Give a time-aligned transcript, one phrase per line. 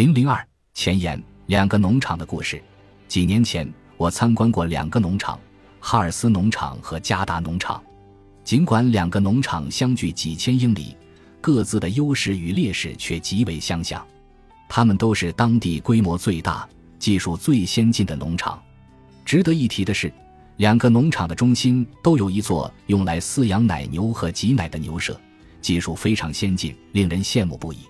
[0.00, 0.42] 零零二
[0.72, 2.58] 前言：两个农场的故事。
[3.06, 5.38] 几年前，我参观过两个农场——
[5.78, 7.82] 哈尔斯农场和加达农场。
[8.42, 10.96] 尽管两个农场相距几千英里，
[11.38, 14.02] 各自的优势与劣势却极为相像。
[14.70, 16.66] 它们都是当地规模最大、
[16.98, 18.58] 技术最先进的农场。
[19.22, 20.10] 值得一提的是，
[20.56, 25.20] 两个农场的中心都有一座用来饲养奶牛和挤奶的牛舍，
[25.60, 27.80] 技术非常先进，令人羡慕不已。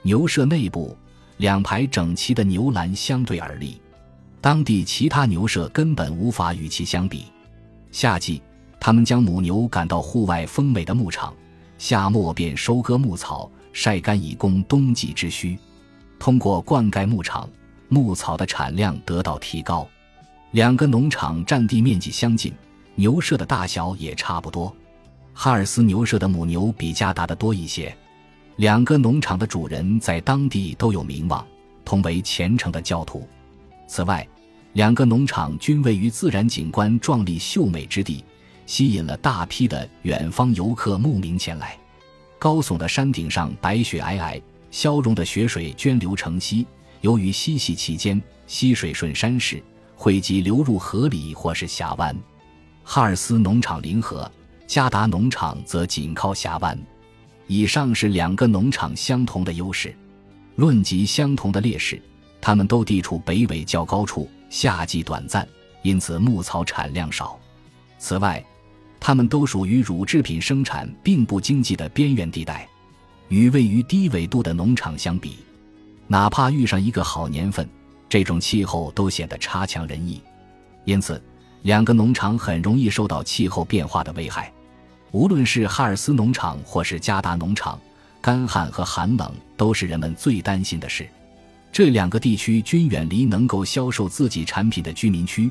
[0.00, 0.96] 牛舍内部。
[1.42, 3.76] 两排整齐的牛栏相对而立，
[4.40, 7.24] 当地其他牛舍根本无法与其相比。
[7.90, 8.40] 夏季，
[8.78, 11.34] 他们将母牛赶到户外丰美的牧场，
[11.78, 15.58] 夏末便收割牧草，晒干以供冬季之需。
[16.16, 17.50] 通过灌溉牧场，
[17.88, 19.84] 牧草的产量得到提高。
[20.52, 22.54] 两个农场占地面积相近，
[22.94, 24.72] 牛舍的大小也差不多。
[25.34, 27.92] 哈尔斯牛舍的母牛比加达的多一些。
[28.56, 31.44] 两个农场的主人在当地都有名望，
[31.84, 33.26] 同为虔诚的教徒。
[33.88, 34.26] 此外，
[34.74, 38.24] 两个农场均位于自然景观壮丽秀美之地，
[38.66, 41.76] 吸引了大批的远方游客慕名前来。
[42.38, 46.66] 高耸的山顶上白雪皑皑，消融的雪水涓流成溪。
[47.00, 49.62] 由于嬉戏期间，溪水顺山势
[49.96, 52.16] 汇集流入河里或是峡湾。
[52.84, 54.30] 哈尔斯农场临河，
[54.66, 56.78] 加达农场则紧靠峡湾。
[57.52, 59.94] 以上是两个农场相同的优势，
[60.56, 62.00] 论及相同的劣势，
[62.40, 65.46] 它们都地处北纬较高处，夏季短暂，
[65.82, 67.38] 因此牧草产量少。
[67.98, 68.42] 此外，
[68.98, 72.66] 它们都属于乳制品生产并不经济的边缘地带，
[73.28, 75.36] 与位于低纬度的农场相比，
[76.06, 77.68] 哪怕遇上一个好年份，
[78.08, 80.22] 这种气候都显得差强人意。
[80.86, 81.22] 因此，
[81.60, 84.50] 两个农场很容易受到气候变化的危害。
[85.12, 87.78] 无论是哈尔斯农场或是加达农场，
[88.20, 91.06] 干旱和寒冷都是人们最担心的事。
[91.70, 95.50] 这两个地区均远离能够销售自己产品的居民区，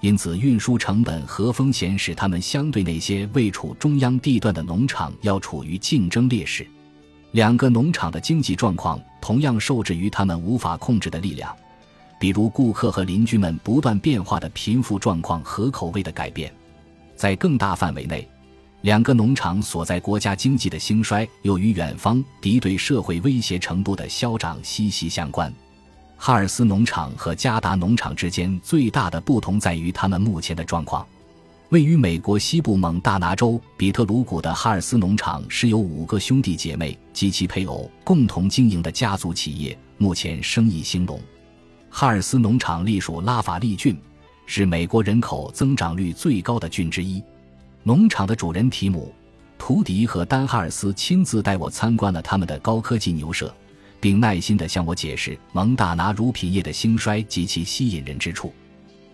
[0.00, 6.66] 因此运输成本和风险使他们相对那些位处中央地段的农场要处于竞争劣势。
[7.32, 11.54] 两个农场的经济状况同样受制于他们无法控制的力量，
[12.18, 16.50] 比如顾客和邻居们不断变化的贫富状况和口味的改变。
[17.14, 18.26] 在更大范围内。
[18.82, 25.52] 两个农场所在国家经济的兴衰，又与远方敌对社会威胁程度的消长息息相关。
[26.16, 31.06] 哈尔斯农场和加达农场之间最大的不同在于他们目前的状况。
[31.68, 41.20] 位于美国西部蒙大拿州比特鲁谷的哈尔斯农场是由五个兄弟姐妹及其配偶共同经营的家族企业，目前生意兴隆。
[41.88, 43.96] 哈尔斯农场隶属拉法利郡，
[44.44, 47.22] 是美国人口增长率最高的郡之一。
[47.84, 49.12] 农场的主人提姆、
[49.58, 53.52] 图迪和丹哈尔斯亲自带我参观了他们的高科技牛舍，
[54.00, 58.52] 并耐心地向我解释蒙大拿乳品业的兴衰及其吸引人之处。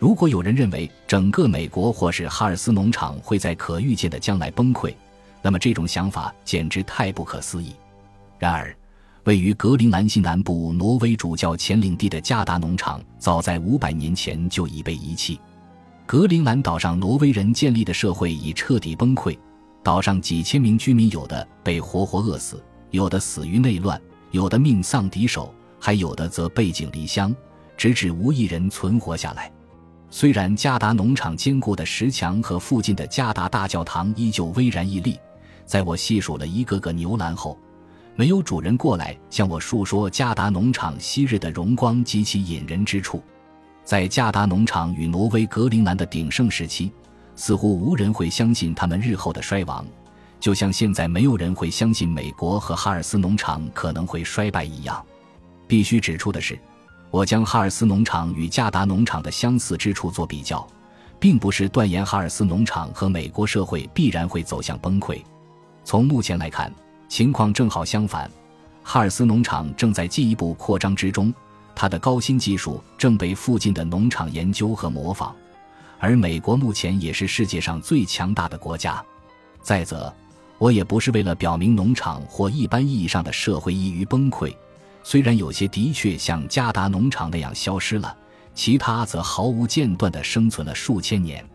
[0.00, 4.92] 如果有人认为整个美国或是哈尔斯农场会在可预见的将来崩溃，
[5.42, 7.72] 那么这种想法简直太不可思议。
[8.36, 8.76] 然而，
[9.24, 15.40] 位于格陵兰西南部挪威主教前领地的加达农场，早在五百年前就已被遗弃。
[16.06, 19.36] 格陵兰岛上，挪威人建立的社会已彻底崩溃。
[19.82, 22.62] 岛上几千名居民，有的被活活饿死，
[22.92, 24.00] 有的死于内乱，
[24.30, 27.34] 有的命丧敌手，还有的则背井离乡，
[27.76, 29.50] 直至无一人存活下来。
[30.08, 35.18] 虽然加达农场坚固的石墙和附近的加达大教堂依旧巍然屹立，
[35.64, 37.58] 在我细数了一个个牛栏后，
[38.14, 43.20] 没有主人过来向我述说加达农场昔日的荣光及其引人之处。
[43.86, 46.90] 在加达农场与挪威格陵兰的鼎盛时期，
[47.36, 49.86] 似乎无人会相信他们日后的衰亡，
[50.40, 55.00] 就像现在没有人会相信美国和哈尔斯农场可能会衰败一样。
[55.68, 56.58] 必须指出的是，
[57.12, 60.66] 我将哈尔斯农场与加达农场的相似之处做比较，
[61.20, 65.22] 并不是断言哈尔斯农场和美国社会必然会走向崩溃。
[65.84, 66.72] 从目前来看，
[67.08, 68.28] 情况正好相反，
[68.82, 71.32] 哈尔斯农场正在进一步扩张之中。
[71.76, 75.36] 它的高新技术正被附近的农场研究和模仿，
[75.98, 79.04] 而美国目前也是世界上最强大的国家。
[79.60, 80.10] 再则，
[80.56, 84.56] 我也不是为了表明农场或一般意义上的社会易于崩溃，
[85.02, 88.16] 虽然有些的确像加达农场那样消失了，
[88.54, 91.46] 其他则毫无间断地生存了数千年。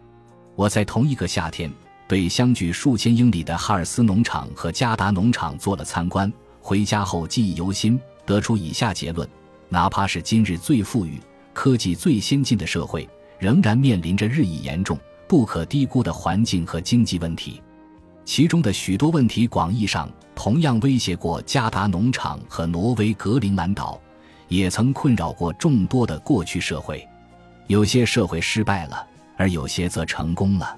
[0.56, 1.72] 我在同一个夏天
[2.08, 6.32] 对相距数千英里的哈尔斯农场和加达农场做了参观，
[6.62, 9.28] 回家后记忆犹新，得出以下结论。
[9.72, 11.18] 哪怕是今日最富裕、
[11.54, 13.08] 科技最先进的社会，
[13.40, 17.62] 仍然面临着日益严重、不可低估的环境和经济问题。
[18.26, 23.98] 其中的许多问题，广义上同样威胁过加达农场和挪威格陵兰岛，
[24.50, 27.08] 也曾困扰过众多的过去社会。
[27.68, 29.08] 有些社会失败了，
[29.38, 30.78] 而有些则成功了。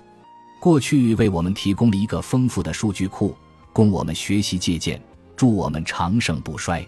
[0.59, 3.35] 过去为我们提供了一个丰富的数据库，
[3.73, 5.01] 供我们学习借鉴。
[5.35, 6.87] 祝我们长盛不衰。